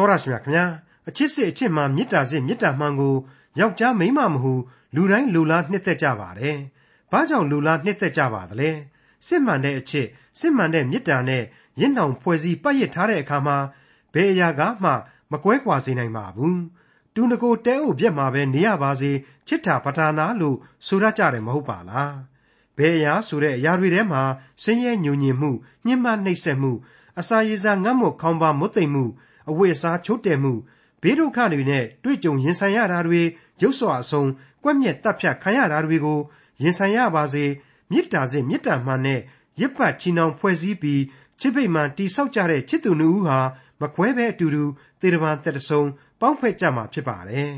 [0.00, 0.66] တော်ရရှိမြခင်ဗျာ
[1.08, 3.14] အချစ်စစ်အချစ်မှမေတ္တာစစ်မေတ္တာမှန်ကို
[3.58, 4.52] ယောက်ျားမိန်းမမဟု
[4.94, 6.56] လူတိုင်းလူလားနှစ်သက်ကြပါတယ်။
[7.10, 8.70] ဘာကြောင့်လူလားနှစ်သက်ကြပါသလဲ။
[9.26, 10.06] စစ်မှန်တဲ့အချစ်
[10.38, 11.42] စစ်မှန်တဲ့မေတ္တာနဲ့
[11.80, 13.56] ရင့်နှောင်ဖွဲ့စည်းပတ်ရစ်ထားတဲ့အခါမှာ
[14.14, 14.90] ဘယ်အရာကမှ
[15.30, 16.56] မကွဲကွာစေနိုင်ပါဘူး။
[17.14, 19.10] တူနကိုတဲအိုပြက်မှာပဲနေရပါစေ
[19.48, 20.56] ချစ်တာပထာနာလို့
[20.86, 22.12] ဆိုရကြတယ်မဟုတ်ပါလား။
[22.76, 24.22] ဘယ်အရာဆိုတဲ့အရာတွေထဲမှာ
[24.62, 25.50] ဆင်းရဲညဉ့်ညင်မှု
[25.86, 26.72] ညှဉ်းပန်းနှိပ်စက်မှု
[27.18, 29.04] အစာရည်စာငတ်မွတ်ခေါင်းပါမွတ်သိမ်မှု
[29.50, 30.52] အဝိအစားချိုးတယ်မှု
[31.02, 33.22] ဘေးဒုက္ခတွေနဲ့တွေ့ကြုံရင်ဆိုင်ရတာတွေ
[33.62, 34.30] ရုပ်စွာအဆုံး
[34.62, 36.18] ကွက်မြက်တပ်ဖြတ်ခံရတာတွေကို
[36.62, 37.44] ရင်ဆိုင်ရပါစေ
[37.90, 39.20] မေတ္တာစေမေတ္တာမှန်နဲ့
[39.60, 41.02] ရစ်ပတ်ချီနှောင်ဖွဲ့စည်းပြီး
[41.40, 43.38] ချစ်ဖိတ်မှန်တိဆောက်ကြတဲ့ချစ်သူနှစ်ဦးဟာ
[43.80, 44.64] မခွဲပဲအတူတူ
[45.00, 45.82] သေတပံတက်တဆုံ
[46.20, 47.52] ပေါင်းဖွဲ့ကြမှာဖြစ်ပါတယ်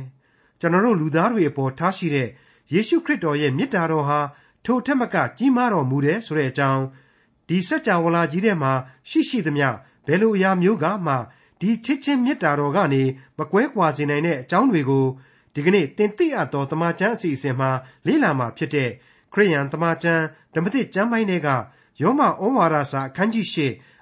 [0.61, 2.28] ကျွန်တော်တို့လူသားတွေအပေါ်ထားရှိတဲ့
[2.72, 4.20] ယေရှုခရစ်တော်ရဲ့မေတ္တာတော်ဟာ
[4.64, 6.84] ထိုထက်မကကြီးမားတော်မူတယ်ဆိုတဲ့အကြောင်း
[7.48, 8.72] ဒီစัจ java လာကြီးထဲမှာ
[9.09, 9.69] ရှိရှိသမျှ
[10.06, 11.14] ဘယ်လိုအရာမျိုးကမှ
[11.62, 13.02] ဒီချစ်ချင်းမေတ္တာတော်ကနေ
[13.39, 15.07] မကွဲကွာစေနိုင်တဲ့အကြောင်းတွေကို
[15.55, 17.70] ဒီကနေ့တင်ပြအပ်သောတမန်ကျမ်းအစီအစဉ်မှာ
[18.06, 18.91] လေ့လာမှာဖြစ်တဲ့
[19.33, 21.48] ခရိယန်တမန်ကျမ်းဓမ္မသစ်ကျမ်းပိုင်းတွေက
[22.03, 23.56] ယောမဩဝါဒစာအခန်းကြီး၈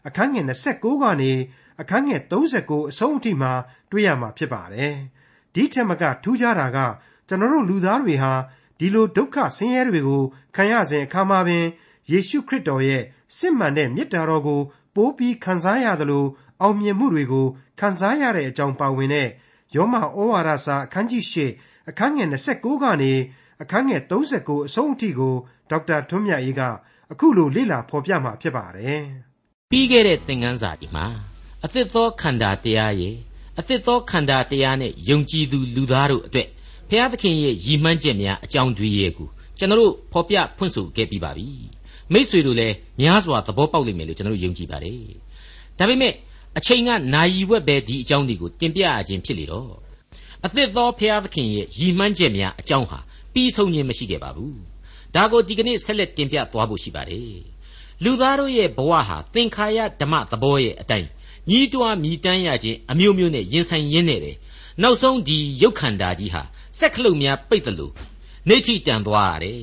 [0.07, 1.33] အခန်းငယ်29ကနေ
[1.81, 3.53] အခန်းငယ်39အဆုံးအထိမှာ
[3.91, 4.95] တွေ့ရမှာဖြစ်ပါတယ်။
[5.55, 6.79] ဒီထက်မကထူးခြားတာက
[7.29, 8.33] ကျွန်တော်တို့လူသားတွေဟာ
[8.79, 10.23] ဒီလိုဒုက္ခဆင်းရဲတွေကို
[10.55, 11.65] ခံရစဉ်အခါမှာပင်
[12.11, 13.03] ယေရှုခရစ်တော်ရဲ့
[13.37, 14.61] စစ်မှန်တဲ့မေတ္တာတော်ကို
[14.95, 16.25] ပိုးပြီးခံစားရသလို
[16.61, 17.47] အောင်မြင်မှုတွေကို
[17.81, 19.29] ခံစားရတဲ့အကြောင်းပါဝင်တဲ့
[19.77, 21.37] ယောမဩဝါဒစာအခန်းကြီး၈
[21.91, 23.13] အခန်းငယ်29ကနေ
[23.63, 25.35] အခန်းငယ်39အဆုံးအထိကို
[25.71, 26.63] ဒေါက်တာထွန်းမြတ်အေးက
[27.13, 29.03] အခုလိုလေ့လာဖော်ပြမှာဖြစ်ပါတယ်။
[29.71, 31.07] ပြီးခဲ့တဲ့သင်ခန်းစာဒီမှာ
[31.65, 33.17] အသစ်သောခန္ဓာတရားရဲ့
[33.59, 36.49] အသစ်သောခန္ဓာတရားနဲ့ယုံကြည်သူလူသားတို့အတွက်
[36.89, 41.47] ဘုရားသခင်ရဲ့ရည်မှန်းချက်များအကြောင်းတွေရဲ့ကိုကျွန်တော်ဖော်ပြဖွင့်ဆိုခဲ့ပြီးပါပြီ။
[42.13, 44.99] မိษွေတို့လည်းများစွာသဘောပေါက်လိမ့်မယ်လို့ကျွန်တော်ယုံကြည်ပါတယ်။
[45.79, 46.13] ဒါပေမဲ့
[46.59, 49.71] အချိန်ကနာယီဝက်ပဲဒီအကြောင်းတွေကိုတင်ပြရခြင်းဖြစ်လေတော့
[50.45, 52.99] အသစ်သောဖျားသခင်ရဲ့ရည်မှန်းချက်များအကြောင်းဟာ
[53.33, 54.59] ပြီးဆုံးခြင်းမရှိခဲ့ပါဘူး
[55.15, 57.39] ဒါကိုဒီကနေ့ဆက်လက်တင်ပြသွားဖို့ရှိပါတယ်
[58.05, 61.09] လူသားတို့ရဲ့ဘဝဟာသင်္ခါရဓမ္မသဘောရဲ့အတိုင်း
[61.51, 64.37] ညီးတွားမြည်တမ်းရခြင်းအမျိုးမျိုးနဲ့ရင်ဆိုင်ရင်းနေတယ်
[64.83, 66.43] နောက်ဆုံးဒီရုပ်ခန္ဓာကြီးဟာ
[66.79, 67.93] စက်ခလုတ်များပိတ်တယ်လို့
[68.49, 69.63] နေထိတန်သွားရတယ်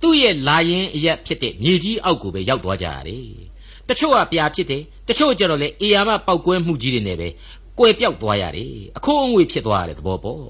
[0.00, 3.49] သူ့ရဲ့လာရင်အရက်ဖြစ်တဲ့မြေကြီးအောက်ကိုပဲရောက်သွားကြရတယ်
[3.90, 7.28] တချို့ကပြာဖြစ်တယ်တချို့ကျတော့လေအေယာမပောက်ကွဲမှုကြီးတွေနဲ့ပဲ
[7.78, 10.44] ကွယ်ပြောက်သွားရတယ်အခိုးအငွေဖြစ်သွားရတယ်သဘောပေါ့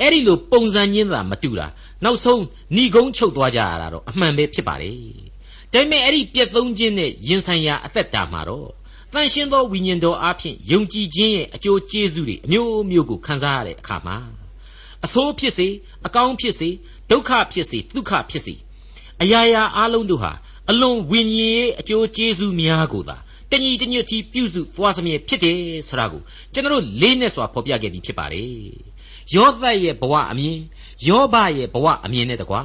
[0.00, 1.66] အဲ့ဒီလိုပုံစံချင်းသာမတူတာ
[2.04, 2.42] နောက်ဆုံး
[2.76, 4.92] ဏီကုန်းချုပ်သွားကြရတာတော့အမှန်ပဲဖြစ်ပါလေ
[5.72, 8.70] ဒါပေမဲ့အဲ့ဒီပြက်သုံးခြင်းနဲ့ရင်ဆိုင်ရာအသက်တာမှာတော့
[9.12, 14.16] တန်ရှင်းသောဝိညာဉ်တော်အားဖြင့်ယုံကြည်ခြင်းရဲ့အကျိုးကျေးဇူးတွေအမျိုးမျိုးကိုခံစားရတဲ့အခါမှာ
[15.04, 15.68] အဆိုးဖြစ်စေ
[16.06, 16.68] အကောင်းဖြစ်စေ
[17.10, 18.54] ဒုက္ခဖြစ်စေဒုက္ခဖြစ်စေ
[19.22, 20.32] အရာရာအလုံးတို့ဟာ
[20.70, 23.16] အလွန်ဝိညာဉ်ရေးအကျိုးကျေးဇူးများကိုသာ
[23.50, 26.22] တညီတညွတ်တီပြုစုသွားစမြဲဖြစ်တယ်ဆိုတာကို
[26.52, 28.50] ကျွန်တော်လေးနဲ့စွာဖော်ပြခဲ့ပြီးဖြစ်ပါတယ်
[29.34, 30.58] ယောသတ်ရဲ့ဘဝအမြင်
[31.08, 32.62] ယောဘရဲ့ဘဝအမြင်နဲ့တကွာ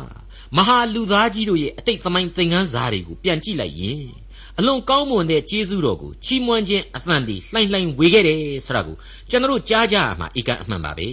[0.57, 4.03] မဟာလူသားကြီးတို့ရဲ့အတိတ်သမိုင်းသင်ခန်းစာတွေကိုပြန်ကြည့်လိုက်ရင်
[4.57, 8.95] အလွန်ကောင်းမွန်တဲ့ကျေးဇူးတော်ကိုချီးမွမ်းခြင်းအသံတွေလှိုင်းလှိုင်းဝေခဲ့တယ်ဆိုတာကို
[9.29, 11.09] ကျွန်တော်ကြားကြရမှာဧကန်အမှန်ပါပဲ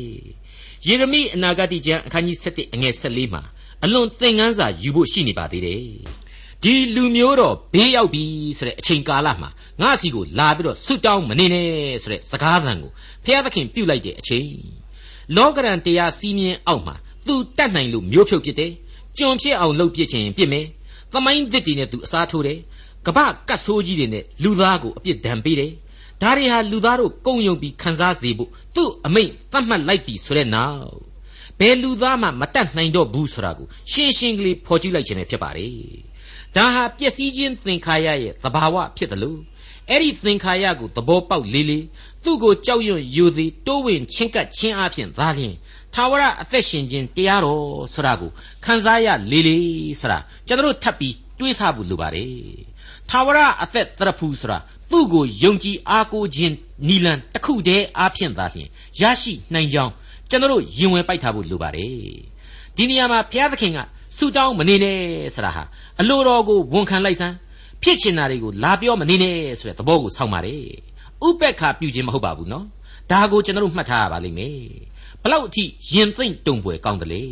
[0.87, 3.43] ယေရမိအနာဂတိကျမ်းအခန်းကြီး7အငယ်14မှာ
[3.85, 5.83] အလွန်သင်ခန်းစာယူဖို့ရှိနေပါသေးတယ်
[6.65, 8.25] ဒီလူမျိုးတော်ဘေးရောက်ပြီ
[8.59, 11.67] ဆိုတဲ့အချိန်ကာလမှာငါစီကိုလာပြီးတော့ဆွတောင်းမနေနဲ့
[12.03, 12.91] ဆိုတဲ့စကားသံကို
[13.25, 14.51] ဖျားသခင်ပြုတ်လိုက်တဲ့အချိန်
[15.37, 16.95] လောကရန်တရားစီးမြင်အောက်မှာ
[17.27, 18.73] သူတတ်နိုင်လို့မျိုးဖြုတ်ဖြစ်တယ်
[19.19, 20.67] ကျွန်ဖြစ်အောင်လှုပ်ပြစ်ခြင်းပြစ်မယ်
[21.13, 22.59] သမိုင်းသစ်တွေနဲ့သူအစားထိုးတယ်
[23.07, 23.19] ကပ္ပ
[23.49, 25.73] ကတ်ဆိုးကြီးတွေနဲ့လူသားကိုအပြစ်ဒဏ်ပေးတယ်
[26.23, 30.99] ဒါတွေဟာလူသားတို့ကုံယုံပြီးခံစားစေဖို့သူ့အမိန့်သတ်မှတ်လိုက်ပြီဆိုတဲ့နောက်
[31.61, 35.67] ဘယ်လူသားမှမတတ်နိုင်တော့ဘူးဆိုတာကိုရှင်းရှင်းကလေးဖော်ကျူးလိုက်ခြင်းပဲဖြစ်ပါလေ
[36.57, 39.41] ဒါဟာပျက်စီးခြင်းသင်္ခါရရဲ့သဘာဝဖြစ်တယ်လို့
[39.91, 41.85] အဲ့ဒီသင်္ခါရကိုသဘောပေါက်လေးလေး
[42.25, 45.55] သူ့ကိုကြောက်ရွံ့ယူသည်တိုးဝင်ချင်းကပ်ချင်းအဖြစ်သာလျှင်
[45.95, 47.65] သာဝရအသက်ရှင်ခြင်းတရားတော်
[47.95, 48.31] ဆိုတာကို
[48.65, 52.33] ခံစားရလေးလေးဆိုတာကျွန်တော်ထပ်ပြီးတွေးဆဖို့လိုပါတယ်
[53.11, 54.59] သာဝရအသက်တရဖူဆိုတာ
[54.91, 56.55] သူ့ကိုယုံကြည်အားကိုးခြင်း
[56.87, 58.69] နီလန်တစ်ခုတည်းအားဖြင့်သာလျှင်
[59.01, 59.93] ရရှိနိုင်ကြောင်း
[60.31, 61.93] ကျွန်တော်ရင်ဝင်ပိုက်ထားဖို့လိုပါတယ်
[62.77, 63.79] ဒီနေရာမှာဘုရားသခင်က
[64.17, 64.99] ဆူတောင်းမနေနဲ့
[65.35, 65.63] ဆိုတာဟာ
[66.01, 67.35] အလိုတော်ကိုဝန်ခံလိုက်စမ်း
[67.83, 70.63] ဖြစ်ချင်တာတွေကိုလာပြောမနေနဲ့ဆိုတဲ့သဘောကိုဆောင်းပါတယ်
[71.27, 72.67] ဥပက္ခပြုခြင်းမဟုတ်ပါဘူးနော်
[73.11, 74.57] ဒါကိုကျွန်တော်တို့မှတ်ထားရပါလိမ့်မယ်
[75.23, 77.25] ဘလောက်အထိရင်သိမ့်တုံပွေကောင်းတယ်လေ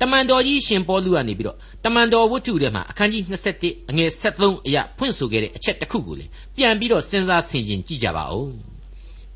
[0.00, 3.22] တမန်တော်ကြီးရှင်ပေါလုကနေပြီးတော့တမန်တော်ဝတ္ထုထဲမှာအခန်းကြီး
[3.56, 8.52] 27အငယ်73အရာဖွင့်ဆိုခဲ့တဲ့အချက်တစ်ခုကိုလေပြန်ပြီးတော့စဉ်းစားဆင်ခြင်ကြည့်ကြပါဦး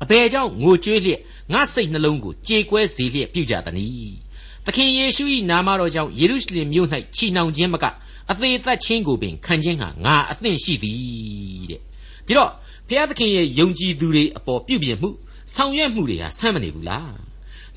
[0.03, 1.21] အဘယ်ကြောင့်ငိုကြွေးလျက်
[1.53, 4.28] ငါစိတ်နှလုံးကိုကြေကွဲစေလျက်ပြုကြသနည်း
[4.69, 7.85] သခင်ယေရှု၏နာမတော်ကြောင့်ယေရုရှလင်မြို့၌ချီနှောင်ခြင်းမက
[8.31, 11.81] အသေးသက်ချင်းကိုပင်ခံခြင်းဟာငါအသင့်ရှိသည်တဲ့
[12.27, 12.51] ဒီတော့
[12.87, 15.09] ဘုရားသခင်ရဲ့ယုံကြည်သူတွေအပေါ်ပြုပြင်မှု
[15.55, 17.13] ဆောင်ရွက်မှုတွေဟာဆမ်းမနေဘူးလား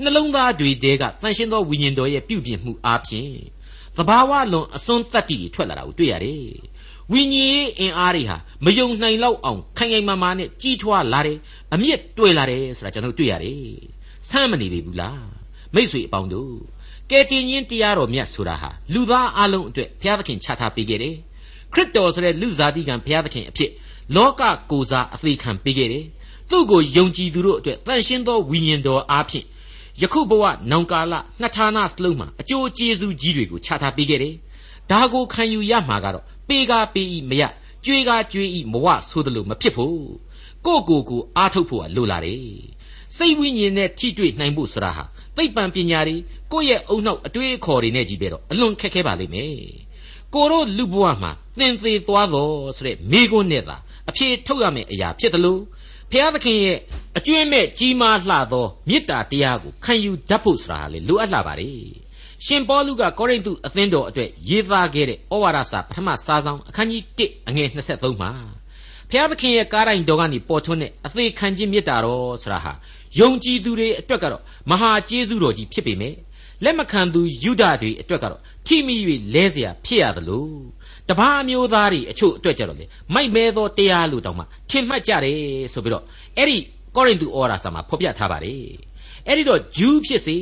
[0.03, 3.33] နှလုံးသားတွေတဲကတန်ရှင်းသောဝိညာဉ်တော်ရဲ့ပြုပြင်မှုအားဖြင့်
[3.97, 6.47] သဘာဝလွန်အစွန်းတတ္တိတွေထွက်လာတာကိုတွေ့ရတယ်
[7.13, 11.39] ဝိညာဉ်ရေးအင်အားတွေဟာမယုံနိုင်လောက်အောင်ခိုင်ခိုင်မာမာနဲ့ကြီးထွားလာတယ်
[11.73, 13.63] အမြင့်တွေ့လာတယ်ဆိုတာကျွန်တော်တွေ့ရတယ်
[14.29, 15.23] ဆမ်းမနေပြီဘူးလား
[15.75, 16.53] မိတ်ဆွေအပေါင်းတို့
[17.13, 21.15] ကယ်တင်ရှင်တရားတော်မြတ်ဆိုတာဟာလူသားအလုံးအတွက်ဘုရားသခင်ချထားပေးခဲ့တယ်
[21.73, 23.71] ခရစ်တော်ဆိုတဲ့လူစားတိကံဘုရားသခင်အဖြစ်
[24.17, 26.05] လောကကိုစားအသေးခံပေးခဲ့တယ်
[26.51, 29.47] သူ့ကိုယုံကြည်သူတို့အတွက်တန်ရှင်းသောဝိညာဉ်တော်အားဖြင့်
[30.01, 34.35] ယခုဘဝနောင်ကာလနှစ်ဌာနစလုံးမှာအကျိုးကျေးဇူးကြီးတွေကိုချထားပေးခဲ့တယ်
[34.91, 37.43] ဒါကိုခံယူရမှာကတော့ပေးကားပေးဤမရ
[37.85, 39.97] ကြွေးကားကြွေးဤမဝဆိုသလိုမဖြစ်ဖို့
[40.67, 42.41] ကိုကိုကိုအားထုတ်ဖို့ကလိုလာတယ်
[43.17, 45.05] စိတ်ဝိညာဉ်နဲ့ထိတွေ့နိုင်ဖို့ဆိုတာဟာ
[45.37, 46.17] သိပ္ပံပညာတွေ
[46.53, 49.53] ကိုယ့်ရဲ့အုံနောက်အတွေးအခေါ်တွေနဲ့ကြီးပဲတော့အလွန်ခက်ခဲပါလိမ့်မယ်
[50.35, 53.77] ကိုတို့လူဘဝမှာသင်သေးသွားတော့ဆိုတဲ့မိကွန်းနဲ့သာ
[54.09, 55.61] အဖြေထုတ်ရမယ့်အရာဖြစ်တယ်လို့
[56.11, 56.79] ဖျားသခင်ရဲ့
[57.19, 61.71] အကျွင့်မဲ့ကြီးမားလှသောမေတ္တာတရားကိုခံယူတတ်ဖို့ဆိုတာလေလိုအပ်လာပါလေ
[62.47, 68.31] ရှင်ပေါလုကကောရိန္သုအသင်းတော်အတွက်ရေးသားခဲ့တဲ့ဩဝါဒစာပထမစာဆောင်အခန်းကြီး1အငယ်23မှာ
[69.11, 72.73] ဖျားသခင်ရဲ့ကားတိုင်းတော်ကနေပေါ်ထွန်းတဲ့အသေးခံခြင်းမေတ္တာတော်ဆိုတာဟာ
[73.20, 76.16] ယုံကြည်သူတွေအတွက်ကတော့မဟာကျေးဇူးတော်ကြီးဖြစ်ပေမဲ့
[76.64, 78.96] လက်မခံသူယုဒတွေအတွက်ကတော့ထိမိ၍
[79.34, 80.46] လဲเสียဖြစ်ရသလို
[81.10, 85.38] တပားမျိုးသားတွေအချို့အတွက်ကြတော့လေမိုက်မဲသောတရားလို့တောင်မှထင်မှတ်ကြတယ်
[85.74, 86.04] ဆိုပြီးတော့
[86.38, 86.58] အဲ့ဒီ
[86.96, 88.62] ကောရိန္သုဩဝါဒစာမှာဖော်ပြထားပါတယ်
[89.28, 90.36] အဲ့ဒီတော့ဂျူးဖြစ်စေ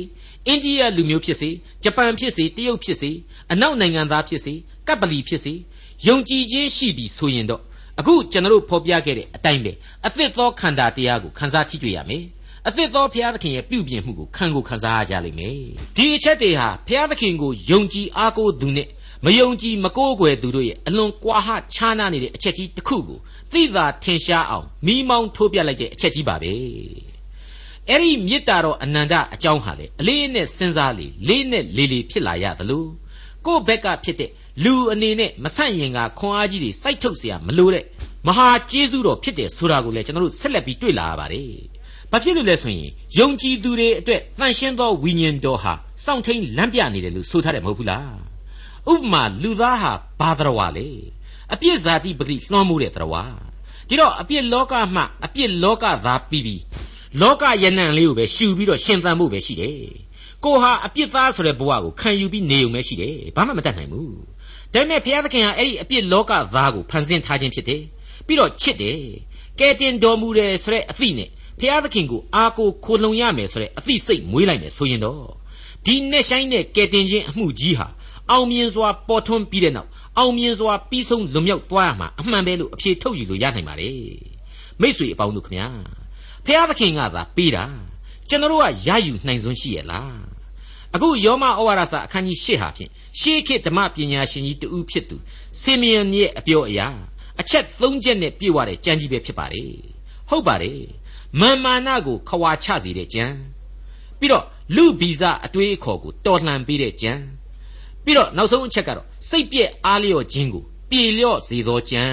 [0.46, 1.48] အိန္ဒိယလူမျိုးဖြစ်စေ
[1.84, 3.10] ဂျပန်ဖြစ်စေတရုတ်ဖြစ်စေ
[3.52, 4.52] အနောက်နိုင်ငံသားဖြစ်စေ
[4.88, 5.52] ကပ္ပလီဖြစ်စေ
[6.06, 7.62] ယုံကြည်ခြင်းရှိပြီဆိုရင်တော့
[7.98, 9.72] အခုကျွန်တော်တို့ဖော်ပြခဲ့တဲ့အတိုင်းပဲ
[10.06, 12.24] အသစ်သောခန္ဓာတရားကိုခန်းစားထိတွေ့ရမယ်
[12.68, 15.56] အသစ်သောဘုရားသခင်ရဲ့ပြုပြင်မှုကိုခံကိုခံစားရကြလိမ့်မယ်
[15.96, 18.88] ဒီအချက်တွေဟာဘုရားသခင်ကိုယုံကြည်အားကိုးသူနဲ့
[19.24, 23.18] မယုံကြည်မကိုးကွယ်သူတို့ရဲ့အလွန်ကွာဟခြားနားနေတဲ့အချက်ကြီးတစ်ခုကို
[23.52, 26.52] သိသာထင်ရှားအောင်မိမောင်းထိုးပြလိုက်တဲ့အချက်ကြီးပါပဲ
[27.88, 32.84] အဲ့ဒီမေတ္တာတော်အနန္တအကြောင်းဟာလေအလေးနဲ့စဉ်းစားလေလေးနဲ့လေလေဖြစ်လာရသလို
[33.46, 34.30] ကိုယ့်ဘက်ကဖြစ်တဲ့
[34.64, 37.84] လူအနေနဲ့မဆန့်ရင်ကခွန်အားကြီးတွေစိုက်ထုတ်เสียမလို့တဲ့
[38.26, 41.50] မဟာကျေးဇူးတော်ဖြစ်တယ်ဆိုတာကိုလည်းကျွန်တော်တို့ဆက်လက်ပြီးတွေ့လာရပါတယ်
[42.11, 45.73] ဘာဖြစ်လို့လဲဆိုရင်ယုံကြည်သူတွေအတွက်တန်ရှင်းသောဝိညာဉ်တော်ဟာ
[46.05, 48.15] စောင့်ထိန်လမ်းပြနေတယ်လို့ဆိုထားတယ်မဟုတ်ဘူးလား
[48.91, 50.89] ဥပမာလူသားဟာဘာတော်ဝါလေ
[51.53, 53.23] အပြစ်ဇာတိပတိလွှမ်းမိုးတဲ့တော်ဝါ
[53.87, 56.61] ဒီတော့အပြစ်လောကမှအပြစ်လောကသာပြီးပြီး
[57.21, 59.77] လောကယနံလေးကိုပဲရှူပြီးတော့ရှင်သန်ဖို့ပဲရှိတယ်
[60.43, 64.13] ကိုဟာအပြစ်သားဆိုတဲ့ဘဝကိုခံယူပြီးနေုံပဲရှိတယ်ဘာမှမတတ်နိုင်ဘူး
[64.73, 67.81] ဒါပေမဲ့ဘုရားသခင်ကအဲ့ဒီအပြစ်လောကသားကိုဖန်ဆင်းထားခြင်းဖြစ်တယ်
[68.27, 68.99] ပြီးတော့ချစ်တယ်
[69.59, 71.29] ကဲတင်တော်မူတယ်ဆိုတဲ့အသည့်နဲ့
[71.61, 75.23] ဖျားသခင်ကိုအာကိုခိုလုံရမယ်ဆိုတဲ့အသိစိတ်မွေးလိုက်မယ်ဆိုရင်တော့
[75.85, 77.87] ဒီနဲ့ဆိုင်တဲ့ကယ်တင်ခြင်းအမှုကြီးဟာ
[78.31, 83.91] အောင်မြင်စွာပေါ်ထွန်းပြီးတဲ့နောက်အောင်မြင်စွာပြီးဆုံးလွန်မြောက်သွားရမှာအမှန်ပဲလို့အဖြေထုတ်ယူလို့ရနိုင်ပါလေ
[84.81, 85.67] မိษွေအပေါင်းတို့ခမညာ
[86.45, 87.63] ဖျားသခင်ကသာပေးတာ
[88.29, 90.15] ကျွန်တော်တို့ကရယူနိုင်စွမ်းရှိရဲ့လား
[90.95, 95.15] အခုယောမဩဝါဒစာအခန်းကြီး၈ဟာဖြင့်ရှေးခေတ်ဓမ္မပညာရှင်ကြီးတူဖြစ်သူ
[95.61, 96.87] ဆေမီယန်ရဲ့အပြောအရာ
[97.41, 99.63] အချက်၃ချက်နဲ့ပြည့်ဝတဲ့ကြံကြီးပဲဖြစ်ပါလေ
[100.29, 100.79] ဟုတ်ပါတယ်
[101.39, 103.25] မာမာနကိုခွာချစေတဲ့ကြံ
[104.19, 104.45] ပြီးတော့
[104.75, 107.11] လူဗီဇအတွေးအခေါ်ကိုတော်လှန်ပေးတဲ့ကြံ
[108.03, 112.03] ပြီးတော့နောက်ဆုံးအချက်ကတော့စိတ်ပြက်အားလျော့ခြင်းကိုပြေလျော့စေသောကြံ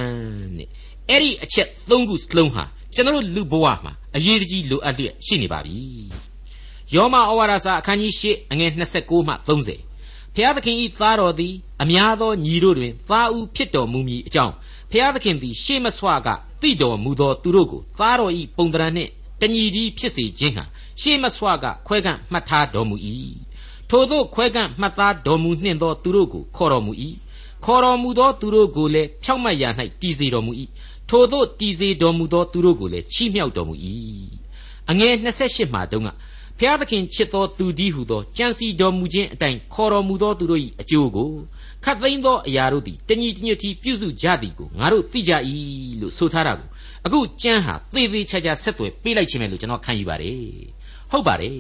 [0.57, 0.69] တဲ့
[1.09, 5.77] အဲ့ဒီအချက်သုံးခုစလုံးဟာကျွန်တော်လူဘဝမှာအရေးကြီးလိုအပ်လျက်ရှိနေပါပြီ
[6.95, 8.71] ယောမဩဝါဒစာအခန်းကြီး၈အငယ်
[9.01, 14.55] 29မှ30ဖျားသခင်ဤသားတော်သည်အများသောညီတို့တွင်သားဦးဖြစ်တော်မူမည်အကြောင်း
[14.91, 16.29] ဖျားသခင်သည်ရှေးမဆွက
[16.61, 19.11] သိတော်မူသောသူတို့ကိုသားတော်ဤပုံတရံနှင့်
[19.41, 20.65] တညီဒီဖြစ်စေခြင်းဟာ
[21.01, 22.97] ရှေးမဆွကခွဲကန့်မှတ်ထားတော်မူ၏
[23.91, 26.93] ထို့သောခွဲကန့်မှတ်သားတော်မူနှင့်သောသူတို့ကိုခေါ်တော်မူ၏
[27.65, 29.69] ခေါ်တော်မူသောသူတို့ကိုလည်းဖြောက်မတ်ရာ၌
[30.01, 30.53] တည်စေတော်မူ၏
[31.09, 33.75] ထို့သောတည်စေတော်မူသောသူတို့ကိုလည်းချီးမြှောက်တော်မူ၏
[34.91, 36.09] အငယ်28မှာတုန်းက
[36.59, 41.31] ဖျားသခင်ချစ်သောသူဒီဟုသောကြံစီတော်မူခြင်းအတိုင်းခေါ်တော်မူသောသူတို့၏အကျိုးကို
[41.85, 45.33] ခတ်သိမ်းသောအရာတို့သည်တညီတညွတ်တီပြုစုကြသည်ကိုငါတို့သိကြ၏
[46.01, 46.69] လို့ဆိုထားတာကို
[47.07, 50.43] အခုကျမ်းဟာသေသေးချာချာဆက်သွယ်ပေးလိုက်ခြင်းပဲလို့ကျွန်တော်ခံယူပါတယ်
[51.11, 51.59] ဟုတ်ပါတယ်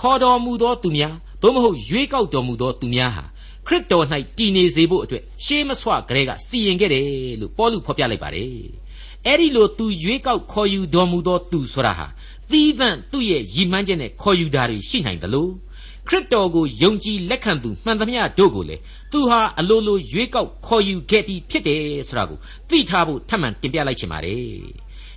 [0.00, 3.24] ခေါ်တော်မူသောသူများသို့မဟုတ်ရွေးကောက်တော်မူသောသူများဟာ
[3.66, 4.06] ခရစ်တော်၌
[4.38, 7.06] တည်နေစေဖို့အတွက်ရှေးမဆွကလေးကစီရင်ခဲ့တယ်
[7.40, 8.52] လို့ပေါလုဖော်ပြလိုက်ပါတယ်
[9.26, 12.06] အဲ့ဒီလိုသူရွေးကောက်ခေါ်ယူတော်မူသောသူဆိုတာဟာ
[12.50, 15.50] သီးသန့်သူ့ရဲ့ရည်မှန်းချက်နဲ့ခေါ်ယူတာတွေရှိနိုင်တယ်လို့
[16.08, 18.76] ခရစ်တော်ကိုယုံကြည်လက်ခံသူမှန်သမျှတို့ကိုလေ
[19.12, 24.42] သူဟာအလိုလိုရွေးကောက်ခေါ်ယူခဲ့ပြီးဖြစ်တယ်ဆိုတာကိုသိထားဖို့ထပ်မံတင်ပြလိုက်ချင်ပါတယ်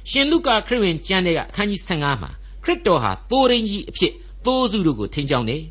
[0.09, 2.31] ရှင်လုကာခရစ်ဝင်ကျမ်းတဲ့အခန်းကြီး15မှာ
[2.63, 4.13] ခရစ်တော်ဟာသိုးရင်းကြီးအဖြစ်
[4.45, 5.63] သိုးစုတို့ကိုထိန်းချောင်းတယ်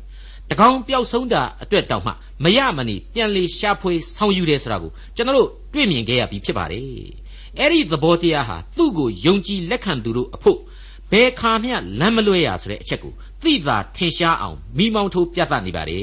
[0.49, 2.11] တကောင်ပျောက်ဆုံးတာအတွက်တောင်မှ
[2.43, 6.83] မရမနေပြန်လေရှာဖွေဆောင်ယူတယ်ဆိုတာကိုကျွန်တော်တို့တွေ့မြင်ခဲ့ရပြီးဖြစ်ပါတယ်
[7.59, 10.59] အဲ့ဒီသဘောတရားဟာသူ့ကိုယုံကြည်လက်ခံသူတို့အဖို့
[11.11, 16.00] ဘယ်ခါမျှလမ်းမလွဲရဆိုတဲ့အချက်ကို သိသာထင်ရှားအောင်မိမောင်းထိုးပြသနေပါလေ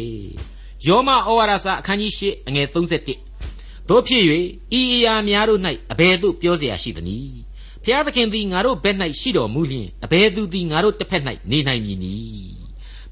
[0.86, 4.24] ယောမဩဝါဒစာအခန်းကြီး၈အငယ်31တို့ဖြစ်၍
[4.80, 7.38] ဤအရာများတို့၌အဘယ်သို့ပြောเสียရှိသနည်း
[7.84, 12.56] ဖျားသခင်သည်ငါတို့ဘက်၌ရှိတော်မူလျင်အဘယ်သူသည်ငါတို့တစ်ဖက်၌နေနိုင်မည်နည်း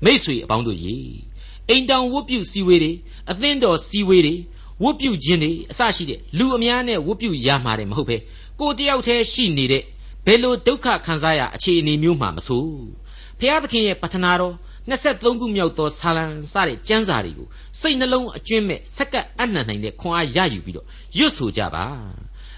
[0.04, 0.98] မိษွေအပေါင်းတို့ရေ
[1.70, 2.92] အိမ်တောင်ဝတ်ပြုစည်းဝေးတွေ
[3.32, 4.36] အသင်းတော်စည်းဝေးတွေ
[4.84, 8.18] ဝတ်ပြုခြင်းတွေအစရှိတဲ့လူအများနဲ့ဝတ်ပြုရမှာတယ်မဟုတ်ပဲ
[8.60, 9.84] ကိုတယောက်တည်းရှိနေတဲ့
[10.26, 12.66] ဘယ်လိုဒုက္ခခံစားရအခြေအနေမျိုးမှမဆို
[13.40, 14.54] ဖျားသခင်ရဲ့ပထနာတော်
[14.90, 17.48] 23ခုမြောက်သောဆာလံစတဲ့ကျမ်းစာတွေကို
[17.80, 21.86] စိတ်နှလုံးအကျွင့်မဲ့စက္ကပ်အနှံ့နိုင်တဲ့ခွန်အားရယူပြီးတော့ရွတ်ဆိုကြပါ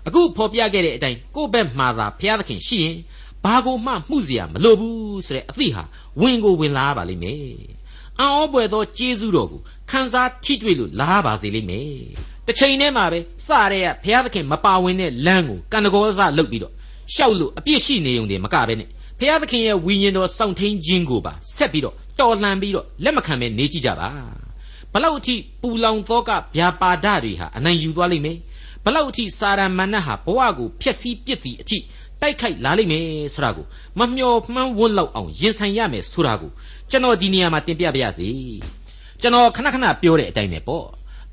[0.08, 2.98] အခုဖော်ပြခဲ့တဲ့အတိုင်းကိုယ့်ဘက်မှာသာဘုရားသခင်ရှိရင်
[3.44, 5.84] ဘာကိုမှမှုเสียမလိုဘူးဆိုတဲ့အသည့်ဟာ
[6.22, 7.42] ဝင်ကိုဝင်လာပါလိမ့်မယ်
[8.20, 11.92] အံ့ဩပွေသောကျေးဇူးတော်ကိုခန်းစားထိတွေ့လို့လာပါစေလိမ့်မယ်
[12.46, 16.74] တစ်ချိန်တည်းမှာပဲစတဲ့ကဘုရားသခင်မပါဝင်တဲ့လမ်းကိုကန္တကောစလုပ်ပြီးတော့
[17.16, 18.90] ရှောက်လို့အပြစ်ရှိနေုံတည်းမကပဲနဲ့
[19.23, 24.09] ဘုရားသခင်ရဲ့ဝိညာဉ်တော်စောင့်ထိန်ခြင်းကိုပါဆက်ပြီးတော့တော်လှန်ပြီးတော့လက်မခံပဲနေကြည့်ကြပါ
[24.93, 28.39] ဘလောက်အထိပူလောင်သောကဗျာပါဒတွေဟာအနိုင်ယူသွားလိမ့်မယ်
[28.85, 31.79] ဘလောက်အထိစာရမဏတ်ဟာဘဝကိုဖျက်ဆီးပစ်သည်အထိ
[32.21, 33.67] တိုက်ခိုက်လာလိမ့်မယ်ဆိုတာကို
[33.99, 36.51] မမျော်မှန်းဝန်းလောက်အောင်ရင်ဆိုင်ရမယ်ဆိုတာကို
[36.91, 38.29] ကျွန်တော်ဒီနေရာမှာတင်ပြပါရစေ
[39.21, 40.87] ကျွန်တော်ခဏခဏပြောတဲ့အတိုင်းပဲပေါ့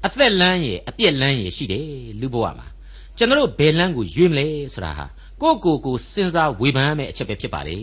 [0.06, 1.86] အသက်လမ်းရဲ့အပြက်လမ်းရဲ့ရှိတယ်
[2.22, 2.68] လူဘဝမှာ
[3.18, 5.06] ကျွန်တော်ဘယ်လမ်းကိုရွေးမလဲဆိုတာဟာ
[5.42, 7.78] ကိုကိုကိုစဉ်းစားဝေဖန်ရမယ့်အချက်ပဲဖြစ်ပါလေ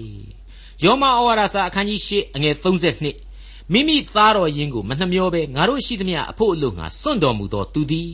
[0.83, 8.11] ယောမဩဝါဒစာအခန်းကြီး၈အငယ်32မိမိသားတော်ယင်းကိုမနှမျောပဲငါတို့ရှိသမျှအဖို့အလို့ငါစွန့်တော်မူသောသူသည်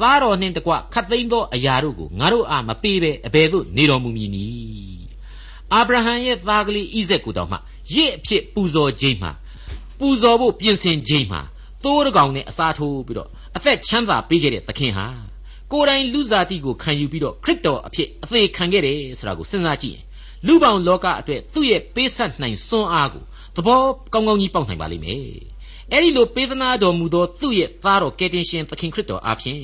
[0.00, 5.04] သားတော်နှင့်တကွခတ်သိမ်းသောအရာတို့ကိုငါတို့အားမပေးပဲအဘယ်သို့နေတော်မူမည်နည်း
[5.72, 7.56] အာဗြဟံရဲ့သားကလေးဣဇက်ကိုတောင်မှ
[7.92, 9.32] ရစ်အဖြစ်ပူဇော်ခြင်းမှာ
[9.98, 11.40] ပူဇော်ဖို့ပြင်ဆင်ခြင်းမှာ
[11.84, 15.06] သိုးတကောင်နဲ့အစားထိုးပြီးတော့အသက်ချမ်းသာပေးခဲ့တဲ့သခင်ဟာ
[15.72, 20.04] ကိုယ်တိုင်လူစားတိကိုခံယူပြီးတော့ခရစ်တော်အဖြစ်အသေးခံခဲ့တယ်ဆိုတာကိုစဉ်းစားကြည့်ရင်
[20.46, 23.22] လူပောင်လောကအတွက်သူ့ရဲ့ပေးဆက်နိုင်စွမ်းအားကို
[23.56, 23.80] သဘော
[24.12, 25.20] ကောင်းကောင်းကြီးပေါက်နိုင်ပါလိမ့်မယ်
[25.92, 29.62] အဲ့ဒီလိုပေးသနာတော်မူသောသူ့ရဲ့သားတော်ကယ်တင်ရှင်သခင်ခရစ်တော်အားဖြင့်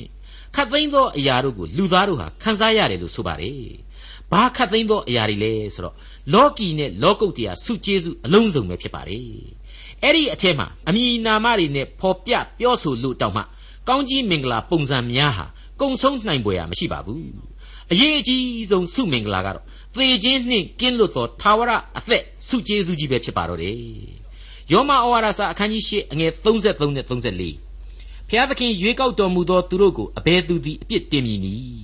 [0.55, 3.61] ခတ်သိမ်းသောအရာတို့ကိုလူသားတို့ဟာခံစားရတယ်လို့ဆိုပါတယ်။
[4.31, 5.95] ဘာခတ်သိမ်းသောအရာတွေလဲဆိုတော့
[6.33, 9.27] လောကီနဲ့လောကုတ်တရားစုကျေးဇူးအလုံးစုံပဲဖြစ်ပါတယ်။
[10.03, 13.43] အဲ့ဒီအထက်မှာအမည်နာမတွေနဲ့ဖော်ပြပြောဆိုလို့တောင်းမှ
[13.89, 15.45] ကောင်းကြီးမင်္ဂလာပုံစံများဟာ
[15.83, 17.21] ကုံဆုံးနိုင်ပွဲရမရှိပါဘူး။
[17.91, 23.75] အရေးအကြီးဆုံးစုမင်္ဂလာကတော့သေခြင်းနှင့်ကင်းလွတ်သောသာဝရအသက်စုကျေးဇူးကြီးပဲဖြစ်ပါတော့တယ်။
[24.71, 31.81] ယောမဩဝါဒစာအခန်းကြီး၈အငယ်33နဲ့34ဖျားသခင်ရွေးကောက်တော်မူသောသူတို့ကိုအဘယ်သူသည်အပြစ်တင်မည်နည်း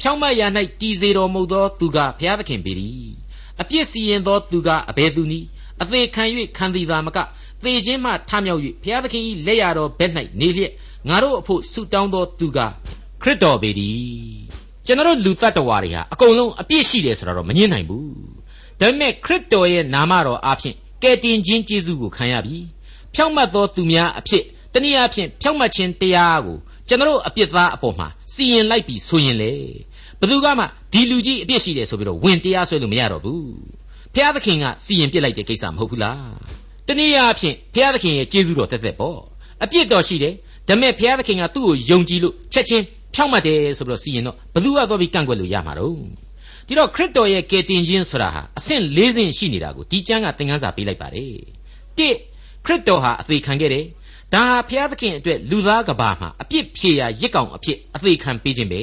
[0.00, 0.46] ဖြောင်းမတ်ရာ၌
[0.80, 2.72] တည်စေတော်မူသောသူကဖျားသခင်ပေ၏
[3.60, 5.46] အပြစ်စီရင်သောသူကအဘယ်သူနည်း
[5.82, 6.24] အသေးခံ၍
[6.56, 7.18] ခံသည်သာမက
[7.64, 10.72] သေခြင်းမှထမြောက်၍ဘုရားသခင်၏လက်ရတော်ဘက်၌နေလျက်
[11.08, 12.58] ငါတို့အဖို့ဆုတောင်းသောသူက
[13.22, 14.38] ခရစ်တော်ပေသည်
[14.86, 18.06] ကျွန်တော်လူတ attva တွေဟာအကုန်လုံးအပြစ်ရှိတယ်ဆိုတော့မငြင်းနိုင်ဘူး
[18.80, 22.56] ဒါပေမဲ့ခရစ်တော်ရဲ့နာမတော်အဖြစ်ကယ်တင်ခြင်းကျေးဇူးကိုခံရပြီ
[23.14, 26.56] ဖြောင့်မတ်သောသူများအဖြစ်တနည်းအားဖြင့်ဖြောင့်မတ်ခြင်းတရားကို
[26.88, 29.52] ကျွန်တော်အပြစ်သားအပေါ်မှာစီရင်လိုက်ပြီဆိုရင်လေ
[30.18, 33.52] ဘယ်သူကမှဒီလူကြီးအပြစ်ရှိတယ်ဆိုပြီးတော့ဝင်တရားဆွဲလို့မရတော့ဘူး
[34.14, 36.30] ဖျားသခင်ကစီရင်ပြစ်လိုက်တဲ့ကိစ္စမဟုတ်ဘူးလား
[36.86, 39.18] တနည်းအားဖြင့်ဖျားသခင်ရဲ့ကျေးဇူးတော်တက်တက်ပေါ့
[39.62, 40.34] အပြစ်တော်ရှိတယ်
[40.68, 42.84] ဒါပေမဲ့ဖျားသခင်ကသူ့ကိုယုံကြည်လို့ချက်ချင်း
[43.14, 45.94] ဖြောင့်မတ်တယ်ဆိုပြီးတော့စီရင်တော့ဘယ်သူကသွားပြီးကန့်ကွက်လို့ရမှာတော့
[46.66, 51.32] ဒီတော့ခရစ်တော်ရဲ့ကယ်တင်ခြင်းဆိုတာဟာအဆင့်၄ဆင့်ရှိနေတာကိုဒီကျမ်းကသင်ခန်းစာပေးလိုက်ပါတယ်
[51.98, 52.00] ၁
[52.64, 53.84] ခရစ်တော်ဟာအသေးခံခဲ့တယ်
[54.34, 58.80] ဒါဟာဘုရားသခင်အတွက်လူသားကဘာမှာအပြစ်ဖြေရာရစ်ကောင်အဖြစ်အသေးခံပေးခြင်းပဲ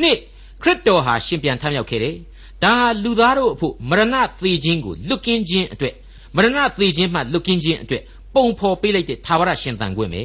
[0.00, 0.16] နှစ်
[0.62, 2.16] ခရစ်တော်ဟာရှင်ပြန်ထမြောက်ခဲ့တယ်
[2.64, 5.94] ဒါဟာလူသားတို့အဖို့မရဏသေခြင်းကိုလွတ်ကင်းခြင်းအတွက်
[6.36, 8.02] မရဏသေခြင်းမှလွတ်ကင်းခြင်းအတွက်
[8.34, 10.24] ပုံဖော်ပေးလိုက်တဲ့သာဝရရှင်သန်ခွင့်ပဲ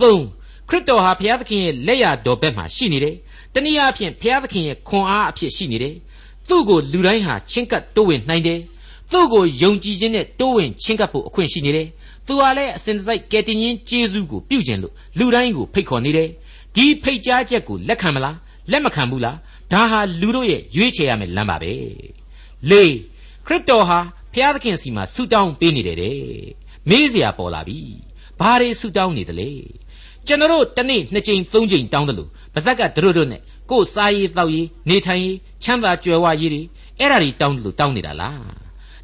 [0.00, 0.22] သုံး
[0.72, 3.14] ခရစ်တော်ဟာဘုရားသခင်ရဲ့လက်ရတော်ဘက်မှာရှိနေတယ်။
[3.54, 5.94] တနည်းအားဖြင့်ဘုရားသခင်ရဲ့ခွန်အားအဖြစ်ရှိနေတယ်။
[6.48, 8.60] သူ့ကိုလူတိုင်းဟာချင်းကပ်တိုးဝင်နိုင်တယ်။
[9.12, 11.86] သူ့ကိုယုံကြည်ခြင်းနဲ့တိုးဝင်ချင်းကပ်ဖို့အခွင့်ရှိနေတယ်။
[12.26, 16.28] သူဟာလည်းအစဉ်တစိုက်ကယ်တင်ရှင်ယေရှုကိုပြုကျင်လို့လူတိုင်းကိုဖိတ်ခေါ်နေတယ်။
[16.74, 18.36] ဒီဖိတ်ကြားချက်ကိုလက်ခံမလား။
[18.70, 19.36] လက်မခံဘူးလား။
[19.72, 21.72] ဒါဟာလူတို့ရဲ့ရွေးချယ်ရမယ့်လမ်းပါပဲ။
[22.70, 22.92] လေး
[23.46, 23.98] ခရစ်တော်ဟာ
[24.32, 26.18] ဘုရားသခင်စီမှာဆူတောင်းပေးနေတယ်တဲ့။
[26.88, 27.78] မေးစရာပေါ်လာပြီ။
[28.40, 29.50] ဘာတွေဆူတောင်းနေတယ်လဲ။
[30.26, 36.62] ကျွန်တော်တနေ့နှစ်ကြိမ်သုံးကြိမ်တောင်းတယ်လို့ပါဇက်ကတို့တို့နဲ့ကိုယ်စားရေးတောက်ရေးနေထိုင်ရေးချမ်းသာကြွယ်ဝရေးတွေ
[36.98, 38.40] အဲ့ဒါတွေတောင်းတယ်လို့တောင်းနေတာလား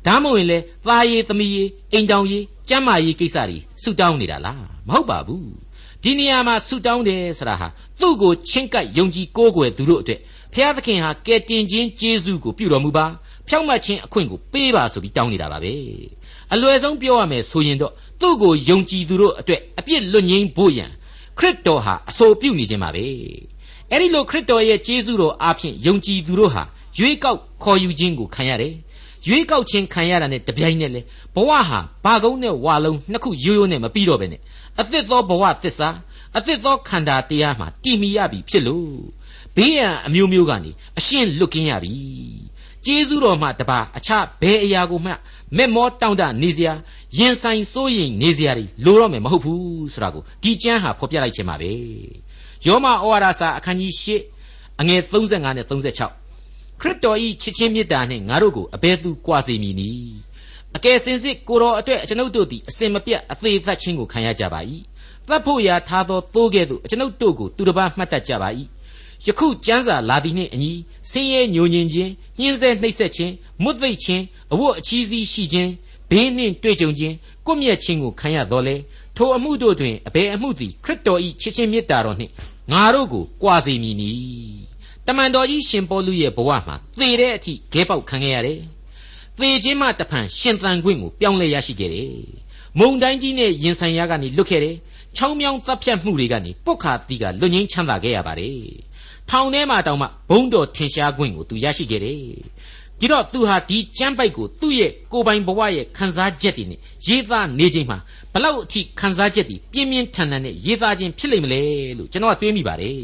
[0.06, 5.46] ဒါမှမဟုတ်ရင်လေသားရေးသမီးရေးအိမ်တောင်ရေးကျမ်းမာရေးကိစ္စတွေဆုတောင်းနေတာလားမဟုတ်ပါဘူး
[6.02, 7.68] ဒီနေရာမှာဆုတောင်းတယ်ဆိုတာဟာ
[8.00, 10.20] သူ့ကိုချင်းကပ်ယုံကြည်ကိုးကွယ်သူတို့အတွက်
[10.54, 13.06] ဖျားသခင်ဟာကယ်တင်ခြင်းကျေးဇူးကိုပြုတော်မူပါ
[13.48, 15.74] ဖြောင့်မတ်ခြင်းအခွင့်ကိုပေးပါဆိုပြီးတောင်းနေတာပါပဲ
[16.52, 20.90] အလွယ်ဆုံးပြောရမယ်ဆိုရင်တော့သူ့ကိုယုံကြည်သူတို့အတွက်အပြစ်လွတ်ငြိမ်းဖို့ရန်
[21.38, 23.04] ခရစ်တော်ဟာအဆိုပြုနေခြင်းပါပဲ
[23.90, 26.62] အဲ့ဒီလိုခရစ်တော်ရဲ့ကျေးဇူးတော်အားဖြင့်ယုံကြည်သူတို့ဟာ
[26.98, 28.74] ရွေးကောက်ခေါ်ယူခြင်းကိုခံရတယ်
[29.26, 31.00] ရွေးကောက်ခြင်းခံရတာနဲ့တပြိုင်နက်လေ
[31.34, 34.40] ဘဝဟာဘာကုန်းနဲ့ဝါလုံးနှစ်ခုရိုးရိုးနဲ့မပြီးတော့ပဲနဲ့
[34.80, 35.88] အသစ်သောဘဝသစ္စာ
[36.36, 38.88] အသစ်သောခန္ဓာတရားမှာတည်မီရပြီဖြစ်လို့
[39.56, 41.92] ဘေးရန်အမျိုးမျိုးကနေအရှင်းလွတ်ကင်းရပြီ
[42.84, 45.12] ကျေးဇူးတော်မှတပါအခြားဘယ်အရာကိုမှ
[45.56, 46.72] မက်မောတောင့်တနေစရာ
[47.18, 51.72] ရင်ဆိုင်စိုးရိမ်နေစရာတွေလိုတော့မယ်မဟုတ်ဘူးဆိုတာကိုဒီကျမ်းဟာဖော်ပြလိုက်ခြင်းပါပဲ
[52.66, 54.06] ယောမဩဝါဒစာအခန်းကြီး၈
[54.80, 60.16] အငယ်35နဲ့36ခရစ်တော်ဤချစ်ချင်းမေတ္တာနှင့်ငါတို့ကိုအဘယ်သူကြွားစေမည်နည်း
[60.76, 64.60] အကယ်စင်စစ်ကိုတော်အတွက်ကျွန်ုပ်တို့သည်အစင်မပြတ်အသေးသက်ခြင်းကိုခံရကြပါ၏
[65.28, 68.48] သတ်ဖို့ရာထားသောသိုးကဲ့သို့ကျွန်ုပ်တို့ကိုသူတစ်ပါးမှတ်တတ်ကြပါ၏
[69.26, 70.72] ယခုကျမ်းစာလာသည်နှင့်အညီ
[71.10, 73.32] ဆင်းရဲညိုညင်ခြင်းညှင်းဆဲနှိပ်စက်ခြင်း
[73.62, 74.22] မွတ်သိပ်ခြင်း
[74.52, 75.70] အဝတ်အချီးစီးရှိခြင်း
[76.10, 77.14] ဘေးနှင့်တွေ့ကြုံခြင်း
[77.46, 78.76] ကွမျက်ခြင်းကိုခံရတော်လေ
[79.16, 82.32] ထိုအမှုတို့တွင်အဘယ်အမှုသည်ခရစ်တော်၏ချစ်ခြင်းမေတ္တာတော်နှင့်
[82.72, 84.10] ငါတို့ကိုကြွာစေမည်နီ
[85.06, 88.60] တမန်တော်ကြီးရှင်ပေါလုရဲ့ဘဝမှာသေတဲ့အထိခဲပေါက်ခံခဲ့ရတယ်
[89.38, 92.12] သေခြင်းမှတဖန်ရှင်သန်ခွင့်ကိုပြောင်းလဲရရှိခဲ့တယ်
[92.78, 94.76] မုံတိုင်းကြီးနဲ့ရင်ဆိုင်ရကနေလွတ်ခဲ့တယ်
[95.16, 98.56] ချောင်းမြောင်းတပ်ဖြတ်မှုတွေကနေပုတ်ခါတီးကလွတ်ငင်းချမ်းသာခဲ့ရပါတယ်
[99.30, 102.16] ထောင်ထဲမှာတောင်မှဘုံတော်ထင်ရှားခွင့်ကိုသူရရှိခဲ့တယ်
[103.00, 107.98] ဒီတော့သူဟာဒီကျမ်းပိုက်ကိုသူ့ရဲ့ကိုယ်ပိုင်ဘဝရဲ့ခံစားချက်တွေနဲ့ရေးသားနေချိန်မှာ
[108.32, 111.62] ဘလောက်အထိခံစားချက်တွေပြင်းပြင်းထန်ထန်နဲ့ရေးသားခြင်းဖြစ်လိမ့်မလဲ
[111.98, 112.96] လို့ကျွန်တော်ကတွေးမိပါတယ်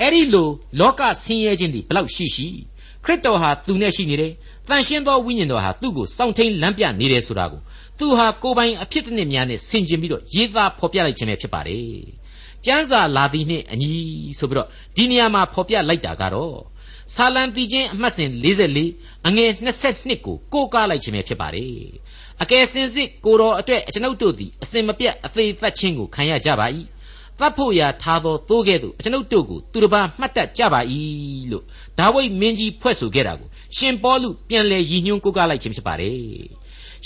[0.00, 0.48] အဲ့ဒီလို
[0.80, 2.46] လောကဆင်းရဲခြင်းတွေဘလောက်ရှိရှိ
[3.04, 4.32] ခရစ်တော်ဟာသူနဲ့ရှိနေတယ်
[4.68, 7.60] တန်ရှင်းသောဝိညာဉ်တော်ဟာသူ့ကိုစောင့်ထိန်လမ်းပြနေတယ်ဆိုတာကို
[7.98, 11.84] သူဟာကိုယ်ပိုင်အဖြစ်တစ်နှစ်များနဲ့ဆင်ခြင်ပြီးတော့ရေးသားဖော်ပြလိုက်ခြင်းပဲဖြစ်ပါတယ်
[12.64, 13.92] ကျမ်းစာလာသည်နှင့်အညီ
[14.38, 16.56] ဆိုပြီးတော့ဒီနေရာမှာဖော်ပြလိုက်တာကတော့
[17.14, 18.30] ဆာလံတီချင်းအမှတ်စဉ်
[18.78, 19.50] 44အငယ်
[19.86, 21.72] 22ကိုကိုးကားလိုက်ခြင်းပဲဖြစ်ပါတယ်
[22.42, 26.66] အကယ်စင်စစ်ကိုတော်အတွက်ကျွန်ုပ်တို့သည်အစင်မပြတ်အသေးသက်ခြင်းကိုခံရကြပါ၏
[27.38, 30.80] သတ်ဖို့ရာထားသောသိုးကဲ့သို့ကျွန်ုပ်တို့ကိုသူတစ်ပါးမှတ်တတ်ကြပါ၏
[31.50, 31.64] လို့
[31.98, 36.16] ဒါဝိဒ်မင်းကြီးဖွဲ့ဆိုခဲ့တာကိုရှင်ပေါလုပြန်လည်ရည်ညွှန်းကိုးကားလိုက်ခြင်းဖြစ်ပါတယ်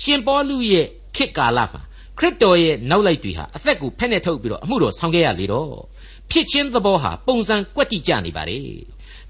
[0.02, 1.80] ရှင်ပေါလုရဲ့ခေတ်ကာလမှာ
[2.20, 5.72] ခရစ်တော်ရဲ့နောက်လိုက်တွေဟာအသက်ကိုဖက်နဲ့ထုတ်ပြီးတော့အမှုတော်ဆောင်ခဲ့ရလေတော့
[6.30, 8.64] ဖြစ်ချင်းသဘောဟာပုံစံကွက်တိကျနေပါတယ်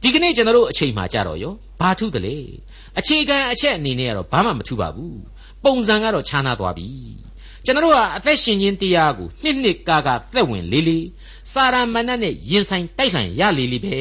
[0.03, 2.37] ဒီကနေ့ကျွန်တော်တို့အချိန်မှကြတော့ရောဘာထူးတယ်လေ
[2.99, 5.19] အခြေခံအချက်အနေနဲ့ကတော့ဘာမှမထူးပါဘူး
[5.65, 6.89] ပုံစံကတော့ခြားနာသွားပြီ
[7.65, 11.07] ကျွန်တော်တို့ကအသက်ရှင်ခြင်းတရားကိုနှစ်နှစ်ကာကာသက်ဝင်လေးလေး
[11.53, 13.95] စာရမဏတ်နဲ့ရင်ဆိုင်တိုက်ဆိုင်ရလေးလေးပဲ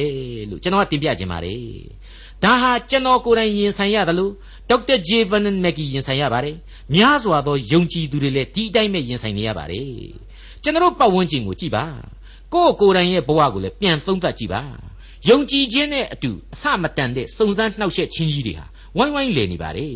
[0.50, 1.60] လို့ကျွန်တော်ကတင်ပြခြင်းပါတယ်
[2.44, 4.32] ဒါဟာကျွန်တော်ကိုယ်တိုင်ရင်ဆိုင်ရတယ်လို့
[4.68, 6.56] ဒေါက်တာဂျေဗန်မက်ကီရင်ဆိုင်ရပါတယ်
[6.94, 9.86] များစွာသောယုံကြည်သူတွေလည်းဒီအတိုင်းပဲရင်ဆိုင်နေရပါတယ်
[10.62, 11.84] ကျွန်တော်ပတ်ဝန်းကျင်ကိုကြည့်ပါ
[12.52, 14.62] ကိုယ့်ကိုယ်တိုင်ရဲ့ဘဝကိုလည်းပြန်သုံးသပ်ကြည့်ပါ
[15.28, 19.94] ယုံကြည်ခြင်းနဲ့အတူအစမတန်တဲ့စုံစမ်းနှောက်ယှက်ခြင်းကြီးတွေဟာဝိုင်းဝိုင်းလည်နေပါတယ်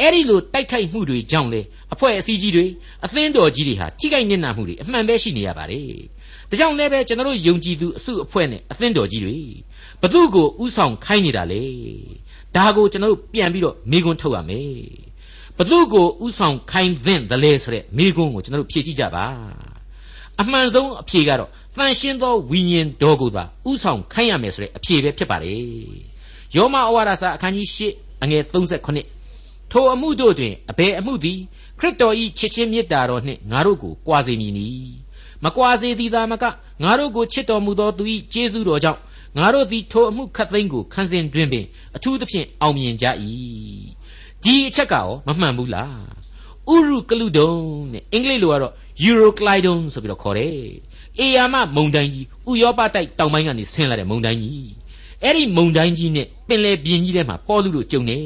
[0.00, 1.60] အဲ့ဒီလိုတိုက်ခိုက်မှုတွေကြောင့်လေ
[1.92, 2.66] အဖွဲ့အစည်းကြီးတွေ
[3.04, 5.86] အသင်းတော်ကြီးတွေဟာထိခိုက်နစ်နာမှုတွေအမှန်ပဲရှိနေရပါတယ်
[6.50, 9.36] ဒါကြောင့်လည်းပဲကျွန်တော်တို့ယုံကြည်သူအစုအဖွဲ့နဲ့အသင်းတော်ကြီးတွေ
[10.02, 11.64] ဘသူကိုဥဆောင်ခိုင်းနေတာလေ
[12.56, 15.07] ဒါကိုကျွန်တော်တို့ပြန်ပြီးတော့မိကွန်းထုတ်ရမယ်
[15.58, 19.24] ဘသူကိုဥဆောင်ခိုင်းသင့်တယ်လဲဆိုတဲ့မိကွန်းကိုကျွန်တော်တို့ဖြေကြည့်ကြပါ
[20.40, 25.54] အမှန်ဆုံးအဖြေကတော့တန်ရှင်းသောဝိညာဉ်တော်ကိုသာဥဆောင်ခိုင်းရမယ်ဆိုတဲ့အဖြေပဲဖြစ်ပါလေ
[26.56, 31.38] ယောမဩဝါဒစာအခန်းကြီး၈အငယ်38ထိုအမှုတို့တွင်အဘယ်အမှုသည်
[31.78, 34.68] ခရစ်တော်၏ချစ်ချင်းမေတ္တာတော်နှင့်ငါတို့ကိုကြွာစေမည်နီ
[35.44, 36.44] မကွာစေသည်သာမက
[36.82, 39.00] ငါတို့ကိုချစ်တော်မူသောသူ၏ကျေးဇူးတော်ကြောင့်
[39.38, 41.64] ငါတို့သည်ထိုအမှုခတ်သိမ်းကိုခံစဉ်တွင်ပင်
[41.96, 43.06] အထူးသဖြင့်အောင်မြင်ကြ၏
[44.44, 45.96] ဒီအချက်ကရောမမှန်ဘူးလား
[46.72, 47.52] ဥရုကလုဒုံ
[47.92, 48.72] နဲ့အင်္ဂလိပ်လိုကတော့
[49.04, 50.52] Euroclydon ဆိုပြီးတော့ခေါ်တယ်
[51.18, 54.68] အေယာမမုန်တိုင်းကြီးဥရောပတိုက်တောင်ပိုင်းကနေဆင်းလာတဲ့မုန်တိုင်းကြီး
[55.22, 58.18] အဲ့ဒီမုန်တိုင်းကြီးနဲ့ပင်လယ်ပြင်ကြီးထဲမှာပေါ်လူတို့ကျုံနေ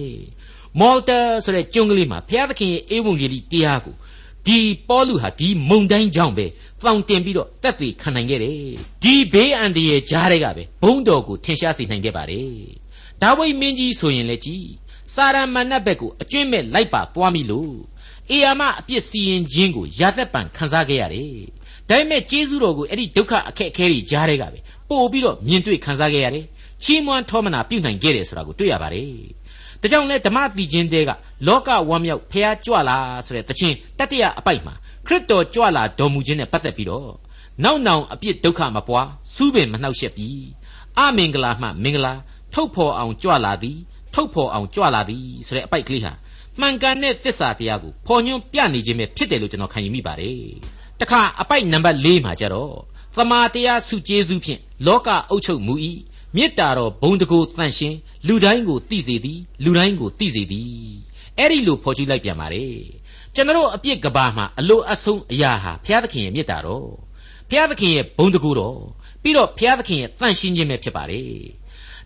[0.81, 3.95] မော်တာဆိုတဲ့ကျုံကလေးမှာဘုရားသခင်ရဲ့အေဝံဂေလိတရားကို
[4.47, 6.47] ဒီပေါ်လူဟာဒီမုန်တိုင်းကြောင့်ပဲ
[6.83, 8.57] တောင်တင်ပြီးတော့တက်သေးခံနိုင်ခဲ့တယ်
[9.03, 12.51] ဒီဘေးအန္တရာယ်ကြားတွေကပဲဘုံတော်ကိုထင်ရှားစေနိုင်ခဲ့ပါတယ်
[13.23, 14.65] ဒါဝိမင်းကြီးဆိုရင်လည်းကြည်
[15.15, 17.75] စာရမဏတ်ဘက်ကိုအကျွင့်မဲ့လိုက်ပါသွားမိလို့
[18.31, 21.33] အေယာမအပြစ်စီရင်ခြင်းကိုရာသက်ပံခံစားခဲ့ရတယ်
[21.89, 26.47] ဒါပေမဲ့ကျေးဇူးတော်ကိုအဲ့ဒီဒုက္ခအခက်အခဲတွေကြားတွေကပဲပို့ပြီးတော့မြင်တွေ့ခံစားခဲ့ရတယ်
[26.85, 29.09] ချီးမွမ်းထောမနာပြုနိုင်ခဲ့တယ်ဆိုတာကိုတွေ့ရပါတယ်
[29.81, 31.11] ဒါကြောင့်လဲဓမ္မတိချင်းတဲက
[31.47, 32.97] လောကဝမ်းမြောက်ဖះကြွလာ
[33.27, 34.75] ဆိုတဲ့တခြင်းတတ္တရအပိုက်မှာ
[35.07, 37.11] ခရစ်တော်ကြွလာတော်မူခြင်းနဲ့ပတ်သက်ပြီးတော့
[37.65, 40.43] နောက်နောင်အပြစ်ဒုက္ခမပွားစူးပင်မနှောက်ယှက်ပြီး
[40.99, 42.15] အမင်္ဂလာမှမင်္ဂလာ
[42.53, 43.79] ထုတ်ဖော်အောင်ကြွလာသည်
[44.15, 46.13] ထုတ်ဖော်အောင်ကြွလာသည်ဆိုတဲ့အပိုက်ကလေးဟာ
[46.61, 50.41] မှန်ကန်တဲ့သစ္စာတရားကိုဖော်ညွှန်းပြနေခြင်းပဲဖြစ်တယ်လို့ကျွန်တော်ခံယူမိပါတယ်
[51.01, 52.75] တခါအပိုက်နံပါတ်၄မှာကျတော့
[53.17, 55.75] သမာတရားစုကျေးဇူးဖြင့်လောကအုပ်ချုပ်မူ၏
[56.37, 57.95] မေတ္တာတော်ဘုံတကိုတန့်ရှင်
[58.27, 60.73] လူတိုင်းကိုသိစေသည်လူတိုင်းကိုသိစေသည်
[61.39, 62.75] အဲ့ဒီလိုဖော်ကြည့်လိုက်ပြန်ပါတယ်
[63.35, 66.89] ကျွန်တော်အပြစ်ကဘာမှာအလိုအဆုံးအရာဟာဘုရားသခင်ရဲ့မေတ္တာတော်
[67.49, 68.79] ဘုရားသခင်ရဲ့ဘုံတကူတော်
[69.23, 71.29] ပြီးတော့ဘုရားသခင်ရဲ့တန့်ရှင်းခြင်းပဲဖြစ်ပါတယ်